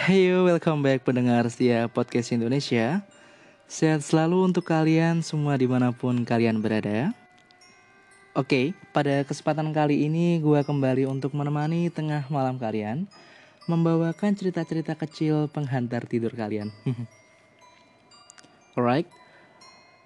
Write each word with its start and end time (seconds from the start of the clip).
Hey 0.00 0.32
welcome 0.32 0.80
back 0.80 1.04
pendengar 1.04 1.44
setia 1.52 1.84
podcast 1.84 2.32
Indonesia. 2.32 3.04
Sehat 3.68 4.00
selalu 4.00 4.48
untuk 4.48 4.64
kalian 4.64 5.20
semua 5.20 5.60
di 5.60 5.68
mana 5.68 5.92
pun 5.92 6.24
kalian 6.24 6.56
berada. 6.64 7.12
Oke, 8.32 8.72
pada 8.96 9.20
kesempatan 9.28 9.68
kali 9.76 10.08
ini 10.08 10.40
gue 10.40 10.56
kembali 10.64 11.04
untuk 11.04 11.36
menemani 11.36 11.92
tengah 11.92 12.24
malam 12.32 12.56
kalian 12.56 13.04
Membawakan 13.68 14.32
cerita-cerita 14.32 14.96
kecil 14.96 15.52
penghantar 15.52 16.08
tidur 16.08 16.32
kalian. 16.32 16.72
Alright, 18.80 19.04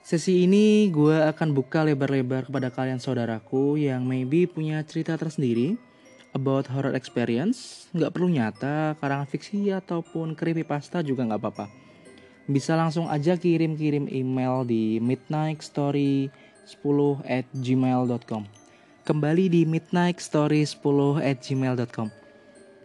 Sesi 0.02 0.42
ini 0.42 0.90
gue 0.90 1.22
akan 1.22 1.54
buka 1.54 1.86
lebar-lebar 1.86 2.50
kepada 2.50 2.74
kalian 2.74 2.98
saudaraku 2.98 3.78
yang 3.78 4.02
maybe 4.02 4.50
punya 4.50 4.82
cerita 4.82 5.14
tersendiri 5.14 5.78
about 6.34 6.66
horror 6.68 6.92
experience. 6.98 7.86
Nggak 7.94 8.12
perlu 8.12 8.28
nyata, 8.28 8.98
karangan 8.98 9.30
fiksi 9.30 9.70
ataupun 9.70 10.34
creepypasta 10.34 11.00
juga 11.00 11.24
nggak 11.24 11.40
apa-apa. 11.40 11.66
Bisa 12.44 12.76
langsung 12.76 13.08
aja 13.08 13.40
kirim-kirim 13.40 14.04
email 14.12 14.68
di 14.68 15.00
midnightstory10 15.00 16.28
at 17.24 17.48
gmail.com 17.56 18.44
Kembali 19.08 19.44
di 19.48 19.64
midnightstory10 19.64 21.24
at 21.24 21.40
gmail.com 21.40 22.08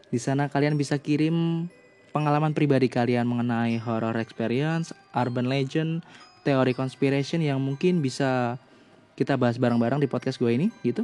Di 0.07 0.15
sana 0.15 0.47
kalian 0.47 0.79
bisa 0.79 0.95
kirim 0.95 1.67
pengalaman 2.15 2.55
pribadi 2.55 2.87
kalian 2.87 3.27
mengenai 3.27 3.75
horror 3.83 4.15
experience, 4.15 4.95
urban 5.11 5.51
legend, 5.51 6.07
teori 6.47 6.71
conspiration 6.71 7.43
yang 7.43 7.59
mungkin 7.59 7.99
bisa 7.99 8.55
kita 9.19 9.35
bahas 9.35 9.59
bareng-bareng 9.59 9.99
di 9.99 10.07
podcast 10.07 10.39
gue 10.39 10.55
ini 10.55 10.71
gitu. 10.87 11.03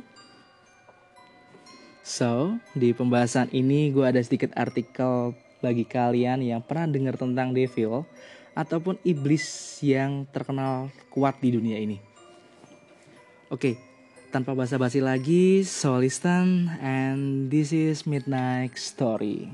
So, 2.05 2.61
di 2.77 2.93
pembahasan 2.93 3.49
ini 3.49 3.89
gue 3.89 4.05
ada 4.05 4.21
sedikit 4.21 4.53
artikel 4.53 5.33
bagi 5.57 5.89
kalian 5.89 6.45
yang 6.45 6.61
pernah 6.61 6.85
dengar 6.85 7.17
tentang 7.17 7.49
devil 7.49 8.05
ataupun 8.53 9.01
iblis 9.01 9.41
yang 9.81 10.29
terkenal 10.29 10.93
kuat 11.09 11.41
di 11.41 11.57
dunia 11.57 11.81
ini. 11.81 11.97
Oke, 13.49 13.81
tanpa 14.29 14.53
basa-basi 14.53 15.01
lagi, 15.01 15.65
so 15.65 15.97
listen 15.97 16.69
and 16.77 17.49
this 17.49 17.73
is 17.73 18.05
Midnight 18.05 18.77
Story. 18.77 19.49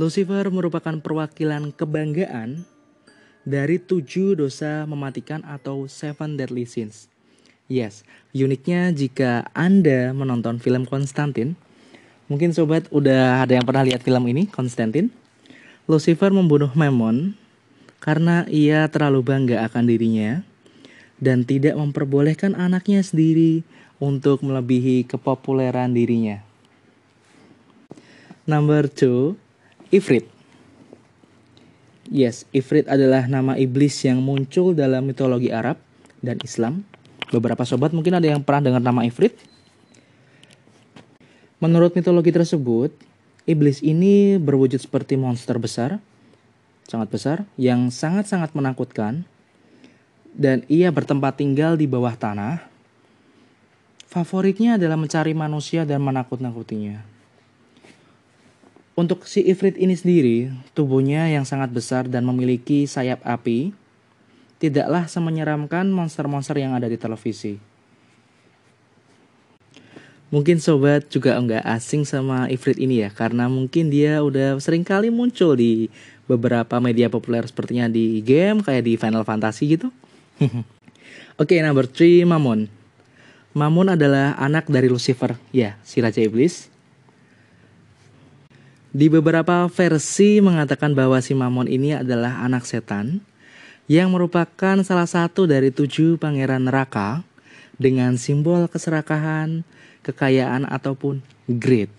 Lucifer 0.00 0.48
merupakan 0.48 0.96
perwakilan 0.96 1.76
kebanggaan 1.76 2.64
dari 3.44 3.76
tujuh 3.76 4.32
dosa 4.32 4.88
mematikan 4.88 5.44
atau 5.44 5.84
seven 5.92 6.40
deadly 6.40 6.64
sins. 6.64 7.12
Yes, 7.66 8.06
uniknya 8.30 8.94
jika 8.94 9.50
Anda 9.50 10.14
menonton 10.14 10.62
film 10.62 10.86
Konstantin, 10.86 11.58
mungkin 12.30 12.54
sobat 12.54 12.86
udah 12.94 13.42
ada 13.42 13.58
yang 13.58 13.66
pernah 13.66 13.82
lihat 13.82 14.06
film 14.06 14.22
ini, 14.30 14.46
Konstantin. 14.46 15.10
Lucifer 15.90 16.30
membunuh 16.30 16.70
Memon 16.78 17.34
karena 17.98 18.46
ia 18.46 18.86
terlalu 18.86 19.26
bangga 19.26 19.66
akan 19.66 19.82
dirinya 19.90 20.46
dan 21.18 21.42
tidak 21.42 21.74
memperbolehkan 21.74 22.54
anaknya 22.54 23.02
sendiri 23.02 23.66
untuk 23.98 24.46
melebihi 24.46 25.02
kepopuleran 25.08 25.90
dirinya. 25.90 26.46
Number 28.46 28.86
two, 28.86 29.34
Ifrit. 29.90 30.30
Yes, 32.06 32.46
Ifrit 32.54 32.86
adalah 32.86 33.26
nama 33.26 33.58
iblis 33.58 34.06
yang 34.06 34.22
muncul 34.22 34.70
dalam 34.70 35.02
mitologi 35.02 35.50
Arab 35.50 35.82
dan 36.22 36.38
Islam. 36.46 36.86
Beberapa 37.34 37.66
sobat 37.66 37.90
mungkin 37.90 38.14
ada 38.14 38.26
yang 38.30 38.42
pernah 38.42 38.70
dengar 38.70 38.82
nama 38.82 39.02
Ifrit. 39.02 39.34
Menurut 41.58 41.96
mitologi 41.96 42.30
tersebut, 42.30 42.92
iblis 43.48 43.80
ini 43.82 44.36
berwujud 44.36 44.78
seperti 44.78 45.16
monster 45.18 45.56
besar, 45.56 45.98
sangat 46.86 47.08
besar, 47.10 47.36
yang 47.58 47.88
sangat-sangat 47.90 48.52
menakutkan, 48.52 49.26
dan 50.36 50.62
ia 50.68 50.92
bertempat 50.92 51.40
tinggal 51.40 51.74
di 51.74 51.88
bawah 51.88 52.12
tanah. 52.12 52.62
Favoritnya 54.06 54.78
adalah 54.78 54.94
mencari 55.00 55.32
manusia 55.32 55.82
dan 55.82 56.04
menakut-nakutinya. 56.04 57.02
Untuk 58.96 59.28
si 59.28 59.44
Ifrit 59.44 59.76
ini 59.76 59.92
sendiri, 59.92 60.48
tubuhnya 60.72 61.28
yang 61.28 61.44
sangat 61.44 61.68
besar 61.68 62.08
dan 62.08 62.24
memiliki 62.24 62.88
sayap 62.88 63.20
api, 63.24 63.76
tidaklah 64.56 65.04
semenyeramkan 65.08 65.88
monster-monster 65.88 66.56
yang 66.56 66.72
ada 66.72 66.88
di 66.88 66.96
televisi. 66.96 67.60
Mungkin 70.26 70.58
sobat 70.58 71.06
juga 71.06 71.38
enggak 71.38 71.62
asing 71.62 72.02
sama 72.02 72.50
Ifrit 72.50 72.82
ini 72.82 73.06
ya, 73.06 73.14
karena 73.14 73.46
mungkin 73.46 73.94
dia 73.94 74.18
udah 74.26 74.58
sering 74.58 74.82
kali 74.82 75.06
muncul 75.06 75.54
di 75.54 75.86
beberapa 76.26 76.82
media 76.82 77.06
populer 77.06 77.46
sepertinya 77.46 77.86
di 77.86 78.18
game, 78.26 78.58
kayak 78.58 78.82
di 78.82 78.98
Final 78.98 79.22
Fantasy 79.22 79.78
gitu. 79.78 79.94
Oke, 80.42 80.62
okay, 81.38 81.58
number 81.62 81.86
3, 81.86 82.26
Mamon. 82.26 82.66
Mamon 83.54 83.94
adalah 83.94 84.34
anak 84.36 84.66
dari 84.66 84.90
Lucifer, 84.90 85.38
ya, 85.54 85.78
si 85.86 86.02
Raja 86.02 86.18
Iblis 86.18 86.74
di 88.96 89.12
beberapa 89.12 89.68
versi 89.68 90.40
mengatakan 90.40 90.96
bahwa 90.96 91.20
si 91.20 91.36
Mamon 91.36 91.68
ini 91.68 91.92
adalah 91.92 92.40
anak 92.40 92.64
setan 92.64 93.20
yang 93.86 94.10
merupakan 94.10 94.82
salah 94.82 95.06
satu 95.06 95.46
dari 95.46 95.70
tujuh 95.70 96.18
pangeran 96.18 96.66
neraka 96.66 97.22
dengan 97.78 98.18
simbol 98.18 98.66
keserakahan, 98.66 99.62
kekayaan 100.02 100.66
ataupun 100.66 101.22
greed. 101.46 101.90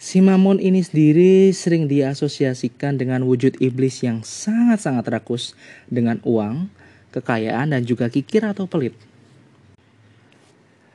Si 0.00 0.20
Mamon 0.20 0.60
ini 0.60 0.84
sendiri 0.84 1.48
sering 1.56 1.88
diasosiasikan 1.88 3.00
dengan 3.00 3.24
wujud 3.24 3.56
iblis 3.60 4.04
yang 4.04 4.20
sangat-sangat 4.20 5.08
rakus 5.08 5.56
dengan 5.88 6.20
uang, 6.28 6.68
kekayaan 7.12 7.72
dan 7.72 7.82
juga 7.88 8.12
kikir 8.12 8.44
atau 8.44 8.68
pelit. 8.68 8.92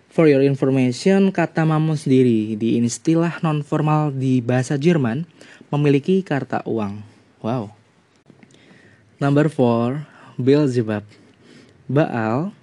For 0.10 0.30
your 0.30 0.42
information, 0.46 1.30
kata 1.30 1.70
mamon 1.70 1.98
sendiri 1.98 2.58
di 2.58 2.82
istilah 2.82 3.42
non 3.46 3.62
formal 3.62 4.10
di 4.10 4.42
bahasa 4.42 4.78
Jerman 4.78 5.26
memiliki 5.70 6.26
kata 6.26 6.66
uang. 6.66 7.02
Wow. 7.46 7.79
Number 9.20 9.52
4, 9.52 10.40
Beelzebub. 10.40 11.04
Baal 11.86 12.56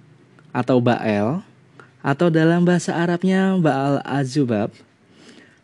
atau 0.49 0.77
Baal 0.81 1.45
atau 2.01 2.27
dalam 2.33 2.65
bahasa 2.65 2.97
Arabnya 2.97 3.55
Baal 3.61 4.01
Azubab 4.01 4.73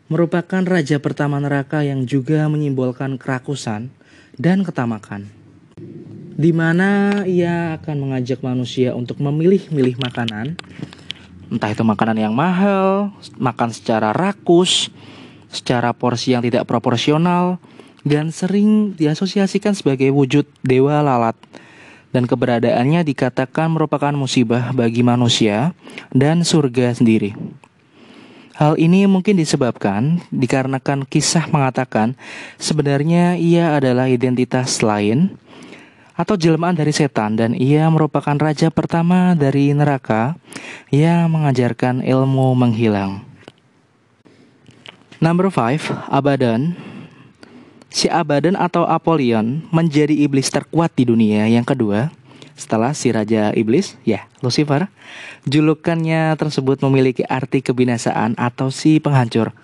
merupakan 0.06 0.62
raja 0.62 1.02
pertama 1.02 1.40
neraka 1.42 1.82
yang 1.82 2.06
juga 2.06 2.46
menyimbolkan 2.46 3.18
kerakusan 3.18 3.90
dan 4.38 4.62
ketamakan. 4.62 5.26
Di 6.34 6.54
mana 6.54 7.22
ia 7.26 7.74
akan 7.78 7.96
mengajak 8.10 8.44
manusia 8.44 8.94
untuk 8.94 9.18
memilih-milih 9.18 9.98
makanan 9.98 10.54
Entah 11.54 11.70
itu 11.70 11.84
makanan 11.84 12.18
yang 12.18 12.34
mahal, 12.34 13.12
makan 13.36 13.70
secara 13.70 14.10
rakus, 14.10 14.88
secara 15.52 15.92
porsi 15.92 16.32
yang 16.32 16.40
tidak 16.40 16.64
proporsional, 16.64 17.60
dan 18.04 18.30
sering 18.30 18.92
diasosiasikan 18.94 19.72
sebagai 19.72 20.12
wujud 20.12 20.44
dewa 20.60 21.00
lalat. 21.00 21.34
Dan 22.14 22.30
keberadaannya 22.30 23.02
dikatakan 23.02 23.74
merupakan 23.74 24.14
musibah 24.14 24.70
bagi 24.70 25.02
manusia 25.02 25.74
dan 26.14 26.46
surga 26.46 26.94
sendiri. 26.94 27.34
Hal 28.54 28.78
ini 28.78 29.10
mungkin 29.10 29.34
disebabkan 29.34 30.22
dikarenakan 30.30 31.10
kisah 31.10 31.50
mengatakan 31.50 32.14
sebenarnya 32.54 33.34
ia 33.34 33.74
adalah 33.74 34.06
identitas 34.06 34.78
lain 34.78 35.34
atau 36.14 36.38
jelmaan 36.38 36.78
dari 36.78 36.94
setan 36.94 37.34
dan 37.34 37.58
ia 37.58 37.90
merupakan 37.90 38.38
raja 38.38 38.70
pertama 38.70 39.34
dari 39.34 39.74
neraka 39.74 40.38
yang 40.94 41.34
mengajarkan 41.34 42.06
ilmu 42.06 42.54
menghilang. 42.54 43.26
Number 45.18 45.50
5, 45.50 46.14
Abaddon. 46.14 46.93
Si 47.94 48.10
Abaddon 48.10 48.58
atau 48.58 48.82
Apollyon 48.82 49.70
menjadi 49.70 50.10
iblis 50.26 50.50
terkuat 50.50 50.90
di 50.98 51.06
dunia 51.06 51.46
yang 51.46 51.62
kedua 51.62 52.10
setelah 52.58 52.90
si 52.90 53.14
Raja 53.14 53.54
Iblis, 53.54 53.94
ya 54.02 54.26
Lucifer. 54.42 54.90
Julukannya 55.46 56.34
tersebut 56.34 56.82
memiliki 56.82 57.22
arti 57.22 57.62
kebinasaan 57.62 58.34
atau 58.34 58.74
si 58.74 58.98
penghancur. 58.98 59.54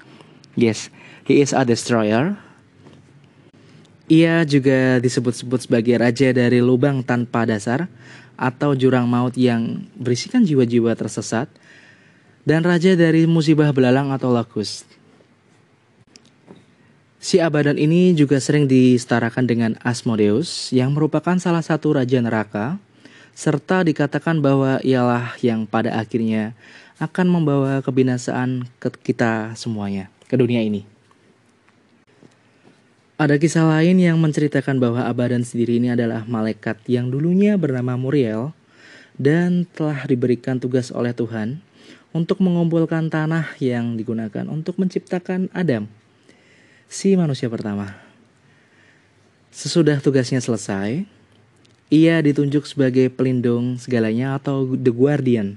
Yes, 0.55 0.95
he 1.27 1.43
is 1.43 1.51
a 1.51 1.67
destroyer 1.67 2.39
ia 4.11 4.43
juga 4.43 4.99
disebut-sebut 4.99 5.71
sebagai 5.71 5.95
raja 5.95 6.35
dari 6.35 6.59
lubang 6.59 7.07
tanpa 7.07 7.47
dasar 7.47 7.87
atau 8.35 8.75
jurang 8.75 9.07
maut 9.07 9.39
yang 9.39 9.87
berisikan 9.95 10.43
jiwa-jiwa 10.43 10.99
tersesat 10.99 11.47
dan 12.43 12.67
raja 12.67 12.99
dari 12.99 13.31
musibah 13.31 13.71
belalang 13.71 14.11
atau 14.11 14.35
lakus. 14.35 14.83
Si 17.21 17.37
Abadan 17.37 17.77
ini 17.77 18.17
juga 18.17 18.41
sering 18.41 18.65
disetarakan 18.65 19.45
dengan 19.45 19.73
Asmodeus 19.85 20.73
yang 20.73 20.97
merupakan 20.97 21.37
salah 21.37 21.61
satu 21.61 22.01
raja 22.01 22.17
neraka 22.17 22.81
serta 23.37 23.85
dikatakan 23.85 24.41
bahwa 24.41 24.81
ialah 24.81 25.37
yang 25.45 25.69
pada 25.69 26.01
akhirnya 26.01 26.57
akan 26.97 27.29
membawa 27.29 27.85
kebinasaan 27.85 28.65
ke 28.81 29.13
kita 29.13 29.53
semuanya, 29.53 30.09
ke 30.33 30.41
dunia 30.41 30.65
ini. 30.65 30.89
Ada 33.21 33.37
kisah 33.37 33.69
lain 33.69 34.01
yang 34.01 34.17
menceritakan 34.17 34.81
bahwa 34.81 35.05
Abadan 35.05 35.45
sendiri 35.45 35.77
ini 35.77 35.93
adalah 35.93 36.25
malaikat 36.25 36.81
yang 36.89 37.13
dulunya 37.13 37.61
bernama 37.61 38.01
Muriel 38.01 38.57
dan 39.21 39.69
telah 39.77 40.09
diberikan 40.09 40.57
tugas 40.57 40.89
oleh 40.89 41.13
Tuhan 41.13 41.61
untuk 42.17 42.41
mengumpulkan 42.41 43.13
tanah 43.13 43.61
yang 43.61 44.01
digunakan 44.01 44.49
untuk 44.49 44.81
menciptakan 44.81 45.53
Adam, 45.53 45.85
si 46.91 47.15
manusia 47.15 47.47
pertama. 47.47 47.95
Sesudah 49.55 50.03
tugasnya 50.03 50.43
selesai, 50.43 51.07
ia 51.87 52.19
ditunjuk 52.19 52.67
sebagai 52.67 53.07
pelindung 53.15 53.79
segalanya 53.79 54.35
atau 54.35 54.67
The 54.75 54.91
Guardian. 54.91 55.55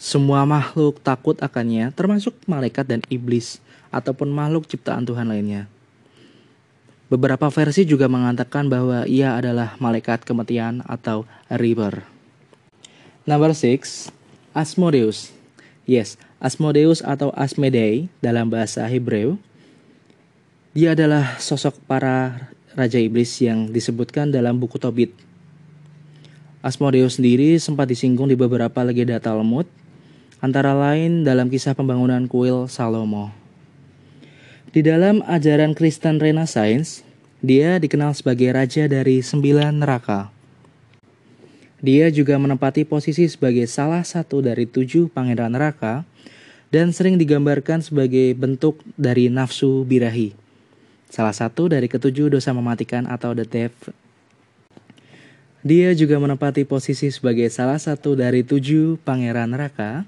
Semua 0.00 0.48
makhluk 0.48 1.04
takut 1.04 1.36
akannya, 1.44 1.92
termasuk 1.92 2.32
malaikat 2.48 2.88
dan 2.88 3.00
iblis, 3.12 3.60
ataupun 3.92 4.32
makhluk 4.32 4.64
ciptaan 4.64 5.04
Tuhan 5.04 5.28
lainnya. 5.28 5.68
Beberapa 7.12 7.48
versi 7.52 7.84
juga 7.84 8.08
mengatakan 8.08 8.68
bahwa 8.68 9.04
ia 9.04 9.36
adalah 9.36 9.76
malaikat 9.80 10.24
kematian 10.24 10.84
atau 10.84 11.28
Reaper. 11.48 12.04
Number 13.28 13.52
6, 13.52 14.12
Asmodeus. 14.56 15.32
Yes, 15.88 16.20
Asmodeus 16.36 17.00
atau 17.00 17.32
Asmedei 17.32 18.12
dalam 18.20 18.52
bahasa 18.52 18.84
Hebreu. 18.84 19.40
Dia 20.78 20.94
adalah 20.94 21.42
sosok 21.42 21.74
para 21.90 22.54
raja 22.78 23.02
iblis 23.02 23.42
yang 23.42 23.66
disebutkan 23.74 24.30
dalam 24.30 24.62
buku 24.62 24.78
Tobit. 24.78 25.10
Asmodeus 26.62 27.18
sendiri 27.18 27.58
sempat 27.58 27.90
disinggung 27.90 28.30
di 28.30 28.38
beberapa 28.38 28.86
legenda 28.86 29.18
Talmud, 29.18 29.66
antara 30.38 30.78
lain 30.78 31.26
dalam 31.26 31.50
kisah 31.50 31.74
pembangunan 31.74 32.30
kuil 32.30 32.70
Salomo. 32.70 33.34
Di 34.70 34.86
dalam 34.86 35.18
ajaran 35.26 35.74
Kristen 35.74 36.22
Renaissance, 36.22 37.02
dia 37.42 37.82
dikenal 37.82 38.14
sebagai 38.14 38.54
raja 38.54 38.86
dari 38.86 39.18
sembilan 39.18 39.82
neraka. 39.82 40.30
Dia 41.82 42.06
juga 42.14 42.38
menempati 42.38 42.86
posisi 42.86 43.26
sebagai 43.26 43.66
salah 43.66 44.06
satu 44.06 44.38
dari 44.46 44.62
tujuh 44.62 45.10
pangeran 45.10 45.58
neraka 45.58 46.06
dan 46.70 46.94
sering 46.94 47.18
digambarkan 47.18 47.82
sebagai 47.82 48.30
bentuk 48.38 48.78
dari 48.94 49.26
nafsu 49.26 49.82
birahi. 49.82 50.46
Salah 51.08 51.32
satu 51.32 51.72
dari 51.72 51.88
ketujuh 51.88 52.28
dosa 52.28 52.52
mematikan 52.52 53.08
atau 53.08 53.32
the 53.32 53.48
death. 53.48 53.92
Dia 55.64 55.92
juga 55.96 56.20
menempati 56.22 56.62
posisi 56.68 57.10
sebagai 57.10 57.48
salah 57.50 57.80
satu 57.80 58.14
dari 58.14 58.46
tujuh 58.46 59.00
pangeran 59.02 59.50
neraka 59.50 60.06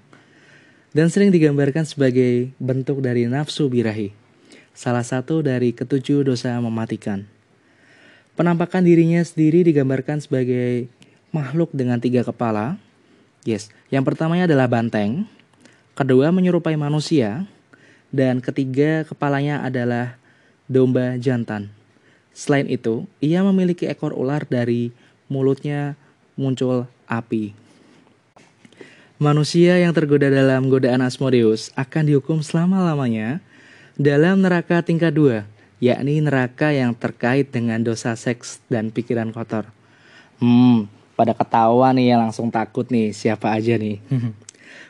dan 0.94 1.10
sering 1.10 1.34
digambarkan 1.34 1.84
sebagai 1.88 2.54
bentuk 2.62 3.02
dari 3.02 3.26
nafsu 3.26 3.66
birahi 3.66 4.20
salah 4.80 5.04
satu 5.04 5.44
dari 5.44 5.76
ketujuh 5.76 6.24
dosa 6.24 6.56
mematikan. 6.56 7.26
Penampakan 8.38 8.86
dirinya 8.86 9.20
sendiri 9.20 9.66
digambarkan 9.66 10.22
sebagai 10.24 10.88
makhluk 11.34 11.68
dengan 11.76 12.00
tiga 12.00 12.24
kepala. 12.24 12.80
Yes, 13.44 13.68
yang 13.92 14.04
pertamanya 14.06 14.48
adalah 14.48 14.68
banteng, 14.72 15.28
kedua 15.92 16.32
menyerupai 16.32 16.76
manusia, 16.80 17.44
dan 18.08 18.40
ketiga 18.40 19.04
kepalanya 19.04 19.60
adalah 19.60 20.19
domba 20.70 21.18
jantan. 21.18 21.74
Selain 22.30 22.70
itu, 22.70 23.10
ia 23.18 23.42
memiliki 23.42 23.90
ekor 23.90 24.14
ular 24.14 24.46
dari 24.46 24.94
mulutnya 25.26 25.98
muncul 26.38 26.86
api. 27.10 27.58
Manusia 29.20 29.76
yang 29.76 29.92
tergoda 29.92 30.30
dalam 30.30 30.70
godaan 30.70 31.02
Asmodeus 31.04 31.74
akan 31.76 32.08
dihukum 32.08 32.40
selama-lamanya 32.40 33.42
dalam 33.98 34.40
neraka 34.40 34.80
tingkat 34.80 35.12
dua, 35.12 35.44
yakni 35.76 36.24
neraka 36.24 36.72
yang 36.72 36.96
terkait 36.96 37.52
dengan 37.52 37.84
dosa 37.84 38.16
seks 38.16 38.64
dan 38.72 38.88
pikiran 38.88 39.28
kotor. 39.28 39.68
Hmm, 40.40 40.88
pada 41.20 41.36
ketawa 41.36 41.92
nih 41.92 42.14
ya 42.14 42.16
langsung 42.16 42.48
takut 42.48 42.88
nih 42.88 43.12
siapa 43.12 43.52
aja 43.52 43.76
nih. 43.76 44.00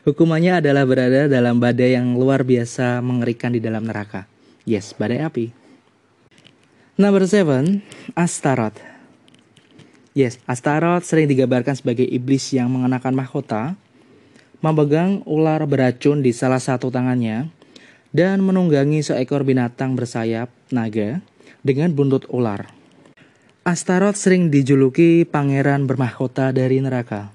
Hukumannya 0.07 0.63
adalah 0.63 0.87
berada 0.87 1.27
dalam 1.27 1.59
badai 1.59 1.99
yang 1.99 2.15
luar 2.15 2.47
biasa 2.47 3.03
mengerikan 3.03 3.51
di 3.51 3.59
dalam 3.59 3.83
neraka. 3.83 4.31
Yes, 4.63 4.95
badai 4.95 5.27
api. 5.27 5.60
Number 7.01 7.25
seven, 7.25 7.81
Astaroth. 8.13 8.77
Yes, 10.13 10.37
Astaroth 10.45 11.09
sering 11.09 11.33
digambarkan 11.33 11.73
sebagai 11.73 12.05
iblis 12.05 12.53
yang 12.53 12.69
mengenakan 12.69 13.17
mahkota, 13.17 13.73
memegang 14.61 15.25
ular 15.25 15.65
beracun 15.65 16.21
di 16.21 16.37
salah 16.37 16.61
satu 16.61 16.93
tangannya, 16.93 17.49
dan 18.13 18.45
menunggangi 18.45 19.01
seekor 19.01 19.49
binatang 19.49 19.97
bersayap 19.97 20.53
naga 20.69 21.25
dengan 21.65 21.89
buntut 21.97 22.29
ular. 22.29 22.69
Astaroth 23.65 24.21
sering 24.21 24.53
dijuluki 24.53 25.25
pangeran 25.25 25.89
bermahkota 25.89 26.53
dari 26.53 26.85
neraka. 26.85 27.33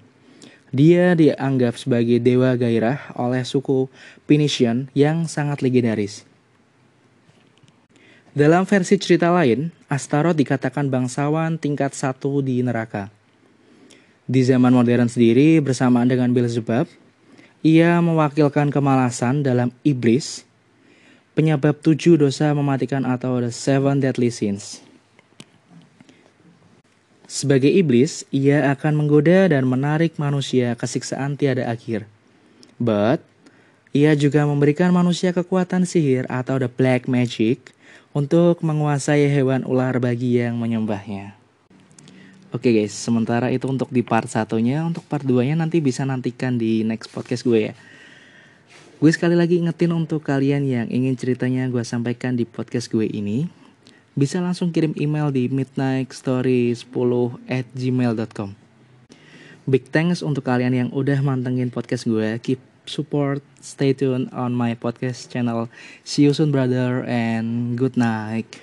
Dia 0.69 1.17
dianggap 1.17 1.73
sebagai 1.81 2.21
dewa 2.21 2.53
gairah 2.53 3.17
oleh 3.17 3.41
suku 3.41 3.89
Phoenician 4.29 4.93
yang 4.93 5.25
sangat 5.25 5.65
legendaris. 5.65 6.34
Dalam 8.35 8.67
versi 8.67 8.99
cerita 8.99 9.31
lain, 9.31 9.71
Astaroth 9.87 10.35
dikatakan 10.35 10.91
bangsawan 10.91 11.55
tingkat 11.55 11.95
satu 11.95 12.43
di 12.43 12.59
neraka. 12.59 13.07
Di 14.27 14.43
zaman 14.43 14.75
modern 14.75 15.07
sendiri 15.07 15.63
bersamaan 15.63 16.11
dengan 16.11 16.35
Beelzebub, 16.35 16.83
ia 17.63 17.95
mewakilkan 18.03 18.75
kemalasan 18.75 19.39
dalam 19.39 19.71
iblis 19.87 20.43
penyebab 21.31 21.79
tujuh 21.79 22.19
dosa 22.19 22.51
mematikan 22.51 23.07
atau 23.07 23.39
the 23.39 23.55
seven 23.55 24.03
deadly 24.03 24.27
sins. 24.27 24.83
Sebagai 27.31 27.71
iblis, 27.71 28.27
ia 28.35 28.67
akan 28.75 28.99
menggoda 28.99 29.47
dan 29.47 29.63
menarik 29.63 30.19
manusia 30.19 30.75
ke 30.75 30.83
siksaan 30.83 31.39
tiada 31.39 31.71
akhir. 31.71 32.03
But, 32.83 33.23
ia 33.95 34.11
juga 34.11 34.43
memberikan 34.43 34.91
manusia 34.91 35.31
kekuatan 35.31 35.87
sihir 35.87 36.27
atau 36.27 36.59
the 36.59 36.67
black 36.67 37.07
magic 37.07 37.74
untuk 38.15 38.63
menguasai 38.63 39.27
hewan 39.27 39.67
ular 39.67 39.99
bagi 39.99 40.39
yang 40.39 40.55
menyembahnya. 40.55 41.35
Oke 42.55 42.71
okay 42.71 42.87
guys, 42.87 42.95
sementara 42.95 43.51
itu 43.51 43.67
untuk 43.67 43.91
di 43.91 43.99
part 43.99 44.31
satunya, 44.31 44.87
untuk 44.87 45.03
part 45.03 45.27
2 45.27 45.51
nya 45.51 45.59
nanti 45.59 45.83
bisa 45.83 46.07
nantikan 46.07 46.55
di 46.55 46.87
next 46.87 47.11
podcast 47.11 47.43
gue 47.43 47.59
ya. 47.69 47.73
Gue 48.95 49.11
sekali 49.11 49.35
lagi 49.35 49.59
ingetin 49.59 49.91
untuk 49.91 50.23
kalian 50.23 50.63
yang 50.63 50.87
ingin 50.87 51.19
ceritanya 51.19 51.67
gue 51.67 51.83
sampaikan 51.83 52.39
di 52.39 52.47
podcast 52.47 52.87
gue 52.87 53.03
ini 53.03 53.51
Bisa 54.15 54.39
langsung 54.39 54.71
kirim 54.71 54.95
email 54.95 55.35
di 55.35 55.51
midnightstory10 55.51 57.11
at 57.51 57.67
gmail.com 57.75 58.55
Big 59.67 59.91
thanks 59.91 60.23
untuk 60.23 60.47
kalian 60.47 60.71
yang 60.71 60.89
udah 60.95 61.19
mantengin 61.19 61.67
podcast 61.67 62.07
gue 62.07 62.39
Keep 62.39 62.74
support, 62.89 63.41
stay 63.61 63.93
tune 63.93 64.29
on 64.31 64.53
my 64.53 64.75
podcast 64.75 65.29
channel. 65.31 65.69
See 66.03 66.23
you 66.23 66.33
soon 66.33 66.51
brother 66.51 67.03
and 67.05 67.77
good 67.77 67.97
night 67.97 68.61